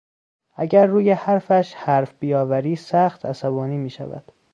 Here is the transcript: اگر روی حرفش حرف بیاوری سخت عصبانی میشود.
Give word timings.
اگر 0.55 0.85
روی 0.85 1.11
حرفش 1.11 1.73
حرف 1.73 2.13
بیاوری 2.19 2.75
سخت 2.75 3.25
عصبانی 3.25 3.77
میشود. 3.77 4.31